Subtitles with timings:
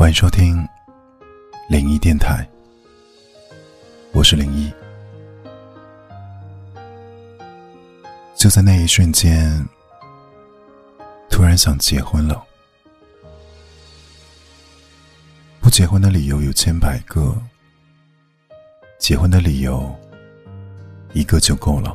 [0.00, 0.66] 欢迎收听
[1.68, 2.48] 灵异电台，
[4.12, 4.72] 我是灵异。
[8.34, 9.62] 就在那一瞬间，
[11.28, 12.42] 突然想结婚了。
[15.60, 17.36] 不结婚的理由有千百个，
[18.98, 19.94] 结婚的理由
[21.12, 21.94] 一个就够了。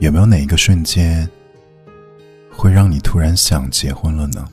[0.00, 1.26] 有没有哪一个瞬间
[2.52, 4.46] 会让你突然想结婚了呢？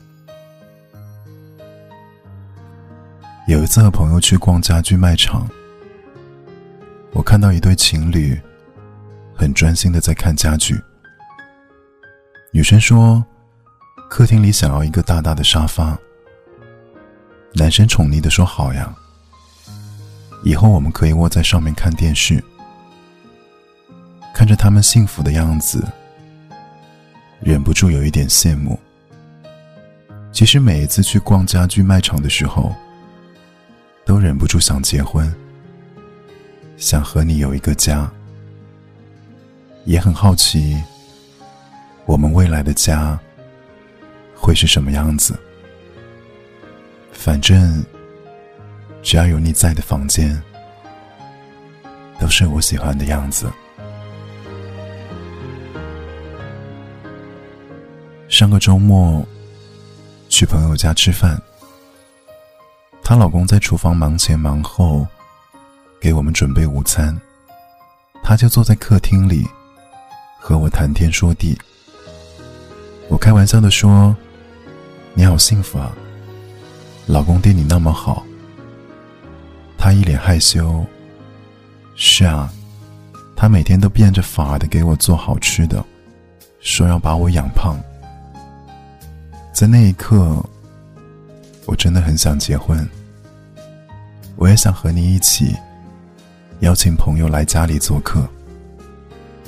[3.46, 5.48] 有一次和朋友去逛家具卖场，
[7.12, 8.36] 我看到一对情侣
[9.36, 10.76] 很专心的在看家具。
[12.50, 13.24] 女生说
[14.10, 15.96] ：“客厅里想要一个大大的沙发。”
[17.54, 18.92] 男生宠溺的说：“好呀，
[20.42, 22.42] 以后我们可以窝在上面看电视。”
[24.34, 25.86] 看着他们幸福的样子，
[27.38, 28.76] 忍不住有一点羡慕。
[30.32, 32.74] 其实每一次去逛家具卖场的时候，
[34.06, 35.34] 都忍不住想结婚，
[36.76, 38.08] 想和你有一个家，
[39.84, 40.80] 也很好奇，
[42.04, 43.18] 我们未来的家
[44.32, 45.36] 会是什么样子。
[47.10, 47.84] 反正，
[49.02, 50.40] 只要有你在的房间，
[52.20, 53.50] 都是我喜欢的样子。
[58.28, 59.26] 上个周末，
[60.28, 61.42] 去朋友家吃饭。
[63.08, 65.06] 她老公在厨房忙前忙后，
[66.00, 67.16] 给我们准备午餐，
[68.20, 69.46] 她就坐在客厅里，
[70.40, 71.56] 和我谈天说地。
[73.08, 74.12] 我开玩笑的说
[75.14, 75.92] ：“你好幸福啊，
[77.06, 78.26] 老公对你那么好。”
[79.78, 80.84] 她一脸害羞
[81.94, 82.52] ：“是啊，
[83.36, 85.80] 他每天都变着法的给我做好吃的，
[86.58, 87.78] 说要把我养胖。”
[89.54, 90.44] 在那一刻。
[91.66, 92.88] 我真的很想结婚，
[94.36, 95.52] 我也想和你一起
[96.60, 98.24] 邀请朋友来家里做客，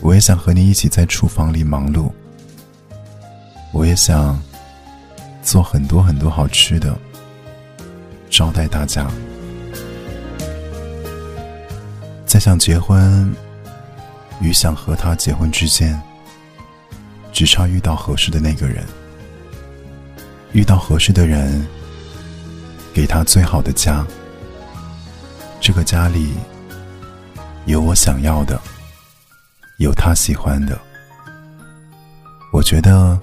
[0.00, 2.10] 我也想和你一起在厨房里忙碌，
[3.72, 4.36] 我也想
[5.42, 6.98] 做很多很多好吃的
[8.28, 9.08] 招待大家。
[12.26, 13.32] 在想结婚
[14.40, 15.98] 与想和他结婚之间，
[17.32, 18.84] 只差遇到合适的那个人，
[20.52, 21.64] 遇到合适的人。
[22.98, 24.04] 给他最好的家，
[25.60, 26.32] 这个家里
[27.64, 28.60] 有我想要的，
[29.76, 30.76] 有他喜欢的。
[32.52, 33.16] 我觉得，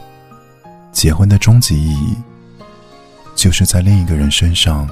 [0.94, 2.16] 结婚的终极意义，
[3.36, 4.90] 就是在另一个人身上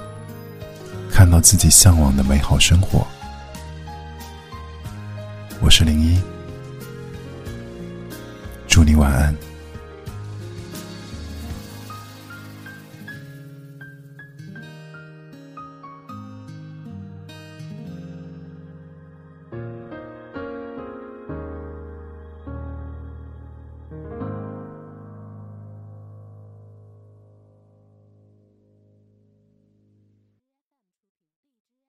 [1.10, 3.08] 看到自己向往的美好生活。
[5.62, 6.22] 我是零一，
[8.68, 9.34] 祝你晚安。